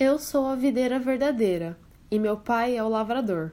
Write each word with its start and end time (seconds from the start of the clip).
Eu 0.00 0.16
sou 0.16 0.46
a 0.46 0.54
videira 0.54 0.96
verdadeira, 1.00 1.76
e 2.08 2.20
meu 2.20 2.36
pai 2.36 2.76
é 2.76 2.84
o 2.84 2.88
lavrador. 2.88 3.50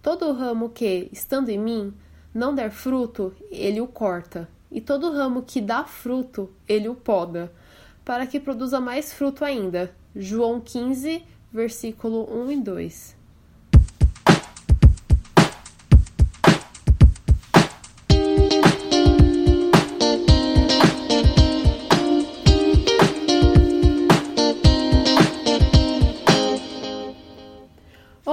Todo 0.00 0.32
ramo 0.32 0.70
que, 0.70 1.10
estando 1.12 1.50
em 1.50 1.58
mim, 1.58 1.92
não 2.32 2.54
der 2.54 2.70
fruto, 2.70 3.34
ele 3.50 3.82
o 3.82 3.86
corta, 3.86 4.48
e 4.70 4.80
todo 4.80 5.12
ramo 5.12 5.42
que 5.42 5.60
dá 5.60 5.84
fruto, 5.84 6.50
ele 6.66 6.88
o 6.88 6.94
poda, 6.94 7.52
para 8.02 8.26
que 8.26 8.40
produza 8.40 8.80
mais 8.80 9.12
fruto 9.12 9.44
ainda. 9.44 9.94
João 10.16 10.58
15, 10.58 11.22
versículo 11.52 12.34
1 12.34 12.52
e 12.52 12.60
2. 12.62 13.16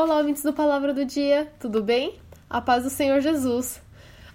Olá, 0.04 0.18
ouvintes 0.18 0.41
do 0.41 0.52
Palavra 0.52 0.96
do 0.96 1.05
Dia, 1.05 1.54
tudo 1.60 1.84
bem? 1.84 2.18
A 2.50 2.60
paz 2.60 2.84
do 2.84 2.90
Senhor 2.90 3.22
Jesus. 3.22 3.80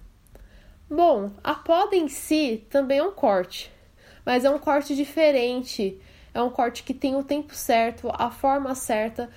Bom, 0.90 1.30
a 1.42 1.54
poda 1.54 1.96
em 1.96 2.08
si 2.08 2.66
também 2.70 2.98
é 2.98 3.02
um 3.02 3.12
corte, 3.12 3.70
mas 4.24 4.44
é 4.44 4.50
um 4.50 4.58
corte 4.58 4.94
diferente. 4.94 6.00
É 6.34 6.42
um 6.42 6.50
corte 6.50 6.82
que 6.82 6.94
tem 6.94 7.16
o 7.16 7.24
tempo 7.24 7.54
certo, 7.54 8.10
a 8.12 8.30
forma 8.30 8.74
certa, 8.74 9.28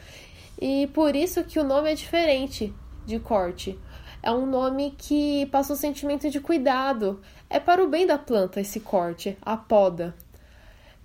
e 0.60 0.88
por 0.88 1.16
isso 1.16 1.44
que 1.44 1.60
o 1.60 1.64
nome 1.64 1.92
é 1.92 1.96
diferente 1.96 2.74
de 3.06 3.18
corte. 3.18 3.80
É 4.22 4.32
um 4.32 4.46
nome 4.46 4.94
que 4.98 5.48
passa 5.48 5.74
um 5.74 5.76
sentimento 5.76 6.30
de 6.30 6.40
cuidado. 6.40 7.22
É 7.50 7.60
para 7.60 7.84
o 7.84 7.88
bem 7.88 8.06
da 8.06 8.20
planta 8.20 8.62
esse 8.62 8.80
corte, 8.80 9.36
a 9.42 9.58
poda. 9.58 10.14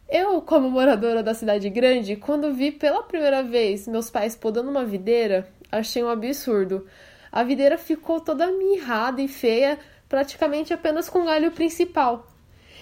Eu, 0.08 0.40
como 0.40 0.70
moradora 0.70 1.20
da 1.20 1.34
cidade 1.34 1.68
grande, 1.68 2.14
quando 2.14 2.54
vi 2.54 2.70
pela 2.70 3.02
primeira 3.02 3.42
vez 3.42 3.88
meus 3.88 4.08
pais 4.08 4.36
podando 4.36 4.70
uma 4.70 4.84
videira, 4.84 5.48
achei 5.70 6.02
um 6.02 6.08
absurdo. 6.08 6.86
A 7.32 7.42
videira 7.42 7.76
ficou 7.76 8.20
toda 8.20 8.52
mirrada 8.52 9.20
e 9.20 9.26
feia, 9.26 9.78
praticamente 10.08 10.72
apenas 10.72 11.08
com 11.08 11.22
o 11.22 11.24
galho 11.24 11.50
principal. 11.50 12.24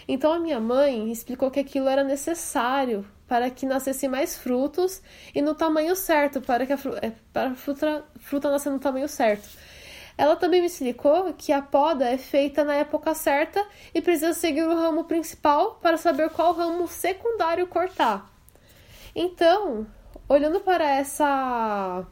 Então 0.06 0.32
a 0.32 0.38
minha 0.38 0.60
mãe 0.60 1.10
explicou 1.10 1.50
que 1.50 1.60
aquilo 1.60 1.88
era 1.88 2.04
necessário 2.04 3.06
para 3.26 3.48
que 3.48 3.64
nascesse 3.64 4.06
mais 4.06 4.36
frutos 4.36 5.00
e 5.34 5.40
no 5.40 5.54
tamanho 5.54 5.96
certo, 5.96 6.42
para 6.42 6.66
que 6.66 6.74
a, 6.74 6.78
é, 7.00 7.12
para 7.32 7.52
a 7.52 7.54
fruta, 7.54 8.04
fruta 8.20 8.50
nascer 8.50 8.70
no 8.70 8.78
tamanho 8.78 9.08
certo. 9.08 9.48
Ela 10.16 10.36
também 10.36 10.60
me 10.60 10.66
explicou 10.66 11.32
que 11.34 11.52
a 11.52 11.60
poda 11.60 12.08
é 12.08 12.16
feita 12.16 12.64
na 12.64 12.74
época 12.74 13.14
certa 13.14 13.64
e 13.92 14.00
precisa 14.00 14.32
seguir 14.32 14.62
o 14.62 14.74
ramo 14.74 15.04
principal 15.04 15.78
para 15.82 15.96
saber 15.96 16.30
qual 16.30 16.52
ramo 16.52 16.86
secundário 16.86 17.66
cortar. 17.66 18.32
Então, 19.14 19.86
olhando 20.28 20.60
para 20.60 20.88
essa. 20.88 22.06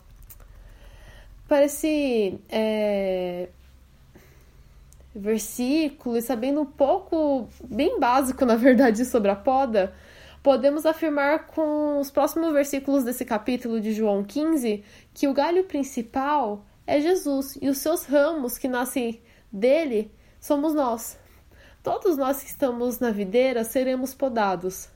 para 1.47 1.65
esse. 1.65 2.41
É, 2.49 3.49
versículo 5.15 6.17
e 6.17 6.23
sabendo 6.23 6.62
um 6.62 6.67
pouco, 6.67 7.49
bem 7.62 8.01
básico 8.01 8.45
na 8.45 8.57
verdade, 8.57 9.05
sobre 9.05 9.31
a 9.31 9.37
poda, 9.37 9.93
podemos 10.43 10.87
afirmar 10.87 11.47
com 11.49 12.01
os 12.01 12.11
próximos 12.11 12.53
versículos 12.53 13.05
desse 13.05 13.25
capítulo 13.25 13.81
de 13.81 13.93
João 13.93 14.25
15 14.25 14.83
que 15.15 15.29
o 15.29 15.35
galho 15.35 15.65
principal 15.65 16.65
é 16.93 17.01
Jesus 17.01 17.57
e 17.59 17.71
os 17.71 17.79
seus 17.79 18.05
ramos 18.05 18.59
que 18.59 18.69
nascem 18.69 19.23
dele 19.51 20.13
somos 20.39 20.75
nós. 20.75 21.19
Todos 21.83 22.19
nós 22.19 22.43
que 22.43 22.51
estamos 22.51 22.99
na 22.99 23.11
videira 23.11 23.65
seremos 23.65 24.13
podados. 24.13 24.91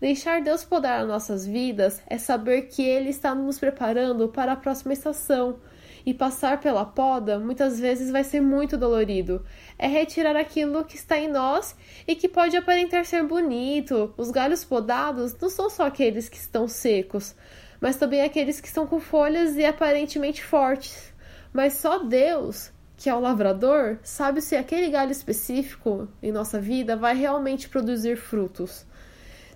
Deixar 0.00 0.40
Deus 0.40 0.64
podar 0.64 1.02
as 1.02 1.06
nossas 1.06 1.46
vidas 1.46 2.00
é 2.06 2.16
saber 2.16 2.62
que 2.62 2.82
Ele 2.82 3.10
está 3.10 3.34
nos 3.34 3.58
preparando 3.58 4.26
para 4.30 4.52
a 4.52 4.56
próxima 4.56 4.94
estação. 4.94 5.60
E 6.06 6.14
passar 6.14 6.60
pela 6.60 6.86
poda 6.86 7.38
muitas 7.38 7.78
vezes 7.78 8.10
vai 8.10 8.24
ser 8.24 8.40
muito 8.40 8.78
dolorido. 8.78 9.44
É 9.78 9.86
retirar 9.86 10.36
aquilo 10.36 10.82
que 10.82 10.96
está 10.96 11.18
em 11.18 11.28
nós 11.28 11.76
e 12.08 12.14
que 12.14 12.26
pode 12.26 12.56
aparentar 12.56 13.04
ser 13.04 13.22
bonito. 13.22 14.14
Os 14.16 14.30
galhos 14.30 14.64
podados 14.64 15.36
não 15.38 15.50
são 15.50 15.68
só 15.68 15.86
aqueles 15.86 16.26
que 16.26 16.38
estão 16.38 16.66
secos, 16.66 17.34
mas 17.82 17.96
também 17.96 18.22
aqueles 18.22 18.62
que 18.62 18.66
estão 18.66 18.86
com 18.86 18.98
folhas 18.98 19.56
e 19.56 19.64
aparentemente 19.66 20.42
fortes. 20.42 21.13
Mas 21.54 21.74
só 21.74 22.00
Deus, 22.00 22.72
que 22.96 23.08
é 23.08 23.14
o 23.14 23.20
lavrador, 23.20 23.98
sabe 24.02 24.42
se 24.42 24.56
aquele 24.56 24.90
galho 24.90 25.12
específico 25.12 26.08
em 26.20 26.32
nossa 26.32 26.60
vida 26.60 26.96
vai 26.96 27.14
realmente 27.14 27.68
produzir 27.68 28.16
frutos. 28.16 28.84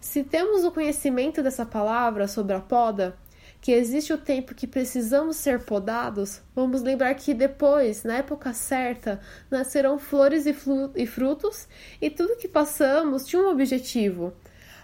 Se 0.01 0.23
temos 0.23 0.65
o 0.65 0.71
conhecimento 0.71 1.43
dessa 1.43 1.67
palavra 1.67 2.29
sobre 2.29 2.55
a 2.55 2.61
poda, 2.61 3.17
que 3.61 3.73
existe 3.73 4.13
o 4.13 4.19
tempo 4.19 4.55
que 4.55 4.65
precisamos 4.65 5.39
ser 5.39 5.65
podados, 5.65 6.41
vamos 6.55 6.83
lembrar 6.83 7.13
que 7.17 7.35
depois, 7.35 8.05
na 8.05 8.19
época 8.19 8.53
certa, 8.53 9.21
nascerão 9.51 9.99
flores 9.99 10.47
e 10.47 11.05
frutos, 11.05 11.67
e 12.01 12.09
tudo 12.09 12.37
que 12.37 12.47
passamos 12.47 13.27
tinha 13.27 13.43
um 13.43 13.51
objetivo. 13.51 14.33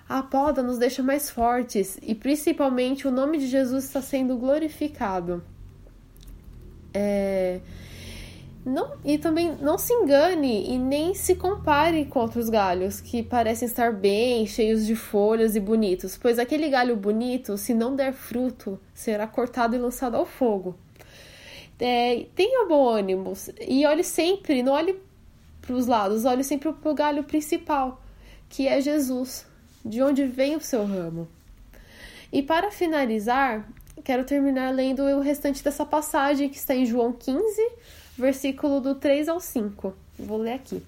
A 0.08 0.20
poda 0.20 0.64
nos 0.64 0.78
deixa 0.78 1.00
mais 1.00 1.30
fortes 1.30 1.96
e 2.02 2.12
principalmente 2.12 3.06
o 3.06 3.12
nome 3.12 3.38
de 3.38 3.46
Jesus 3.46 3.84
está 3.84 4.02
sendo 4.02 4.36
glorificado. 4.36 5.53
É, 6.94 7.60
não, 8.64 8.96
e 9.04 9.18
também 9.18 9.54
não 9.60 9.76
se 9.76 9.92
engane 9.92 10.70
e 10.70 10.78
nem 10.78 11.14
se 11.14 11.34
compare 11.34 12.06
com 12.06 12.20
outros 12.20 12.48
galhos 12.48 12.98
que 12.98 13.22
parecem 13.22 13.66
estar 13.66 13.92
bem, 13.92 14.46
cheios 14.46 14.86
de 14.86 14.96
folhas 14.96 15.54
e 15.54 15.60
bonitos, 15.60 16.16
pois 16.16 16.38
aquele 16.38 16.70
galho 16.70 16.96
bonito, 16.96 17.58
se 17.58 17.74
não 17.74 17.94
der 17.94 18.14
fruto, 18.14 18.80
será 18.94 19.26
cortado 19.26 19.76
e 19.76 19.78
lançado 19.78 20.16
ao 20.16 20.24
fogo. 20.24 20.74
É, 21.78 22.24
tenha 22.34 22.66
bom 22.66 22.88
ânimo 22.88 23.34
e 23.60 23.84
olhe 23.84 24.02
sempre, 24.02 24.62
não 24.62 24.72
olhe 24.72 24.98
para 25.60 25.74
os 25.74 25.86
lados, 25.86 26.24
olhe 26.24 26.42
sempre 26.42 26.72
para 26.72 26.90
o 26.90 26.94
galho 26.94 27.24
principal, 27.24 28.02
que 28.48 28.66
é 28.66 28.80
Jesus, 28.80 29.46
de 29.84 30.02
onde 30.02 30.24
vem 30.24 30.56
o 30.56 30.60
seu 30.60 30.86
ramo. 30.86 31.28
E 32.32 32.42
para 32.42 32.70
finalizar, 32.70 33.68
quero 34.04 34.22
terminar 34.22 34.72
lendo 34.72 35.02
o 35.02 35.20
restante 35.20 35.64
dessa 35.64 35.86
passagem 35.86 36.50
que 36.50 36.58
está 36.58 36.74
em 36.74 36.84
João 36.84 37.10
15, 37.10 37.42
versículo 38.18 38.78
do 38.78 38.94
3 38.94 39.30
ao 39.30 39.40
5. 39.40 39.94
Vou 40.18 40.36
ler 40.36 40.52
aqui. 40.52 40.82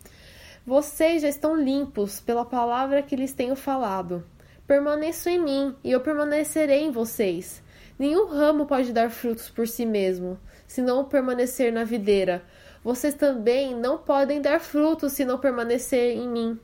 Vocês 0.66 1.22
já 1.22 1.28
estão 1.28 1.56
limpos 1.56 2.20
pela 2.20 2.44
palavra 2.44 3.02
que 3.02 3.16
lhes 3.16 3.32
tenho 3.32 3.56
falado. 3.56 4.22
Permaneçam 4.66 5.32
em 5.32 5.38
mim 5.38 5.76
e 5.82 5.90
eu 5.90 6.00
permanecerei 6.00 6.82
em 6.84 6.90
vocês. 6.90 7.62
Nenhum 7.98 8.26
ramo 8.26 8.66
pode 8.66 8.92
dar 8.92 9.10
frutos 9.10 9.48
por 9.48 9.66
si 9.66 9.86
mesmo, 9.86 10.38
se 10.66 10.82
não 10.82 11.04
permanecer 11.04 11.72
na 11.72 11.84
videira. 11.84 12.44
Vocês 12.84 13.14
também 13.14 13.74
não 13.74 13.96
podem 13.96 14.42
dar 14.42 14.60
frutos 14.60 15.14
se 15.14 15.24
não 15.24 15.38
permanecer 15.38 16.16
em 16.16 16.28
mim. 16.28 16.60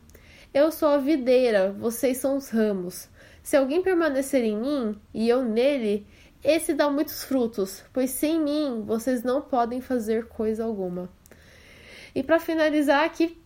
Eu 0.52 0.70
sou 0.70 0.90
a 0.90 0.98
videira, 0.98 1.72
vocês 1.72 2.18
são 2.18 2.36
os 2.36 2.50
ramos. 2.50 3.08
Se 3.42 3.56
alguém 3.56 3.82
permanecer 3.82 4.44
em 4.44 4.56
mim 4.56 5.00
e 5.14 5.28
eu 5.28 5.42
nele, 5.42 6.06
esse 6.42 6.74
dá 6.74 6.90
muitos 6.90 7.22
frutos, 7.22 7.84
pois 7.92 8.10
sem 8.10 8.40
mim 8.40 8.82
vocês 8.84 9.22
não 9.22 9.40
podem 9.40 9.80
fazer 9.80 10.26
coisa 10.26 10.64
alguma. 10.64 11.08
E 12.14 12.22
para 12.22 12.40
finalizar 12.40 13.04
aqui, 13.04 13.40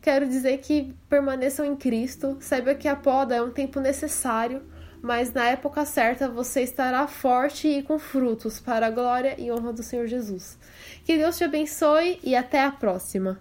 quero 0.00 0.28
dizer 0.28 0.58
que 0.58 0.94
permaneçam 1.08 1.64
em 1.64 1.74
Cristo, 1.74 2.36
saiba 2.40 2.74
que 2.74 2.88
a 2.88 2.96
poda 2.96 3.34
é 3.34 3.42
um 3.42 3.50
tempo 3.50 3.80
necessário, 3.80 4.62
mas 5.00 5.32
na 5.32 5.48
época 5.48 5.84
certa 5.84 6.28
você 6.28 6.62
estará 6.62 7.06
forte 7.06 7.66
e 7.66 7.82
com 7.82 7.98
frutos 7.98 8.60
para 8.60 8.86
a 8.86 8.90
glória 8.90 9.34
e 9.38 9.50
honra 9.50 9.72
do 9.72 9.82
Senhor 9.82 10.06
Jesus. 10.06 10.58
Que 11.04 11.16
Deus 11.16 11.36
te 11.36 11.44
abençoe 11.44 12.20
e 12.22 12.36
até 12.36 12.62
a 12.62 12.70
próxima. 12.70 13.40